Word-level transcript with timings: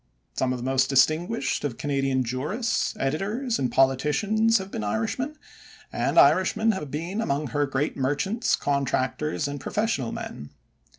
Some 0.33 0.51
of 0.51 0.57
the 0.57 0.65
most 0.65 0.89
distinguished 0.89 1.63
of 1.63 1.77
Canadian 1.77 2.23
jurists, 2.23 2.95
editors, 2.99 3.59
and 3.59 3.71
politicians 3.71 4.57
have 4.57 4.71
been 4.71 4.83
Irishmen, 4.83 5.35
and 5.93 6.17
Irishmen 6.17 6.71
have 6.71 6.89
been 6.89 7.21
among 7.21 7.49
her 7.49 7.67
great 7.67 7.95
merchants, 7.95 8.55
contractors, 8.55 9.47
and 9.47 9.61
professional 9.61 10.11
men. 10.11 10.49